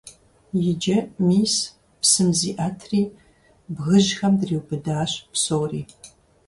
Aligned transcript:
Иджы, 0.69 0.97
мис, 1.27 1.53
псым 2.01 2.29
зиӀэтри, 2.39 3.01
бгыжьхэм 3.75 4.33
дриубыдащ 4.39 5.11
псори. 5.33 5.81